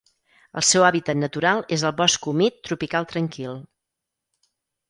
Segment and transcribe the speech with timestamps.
[0.59, 3.63] El seu hàbitat natural és el bosc humit tropical tranquil.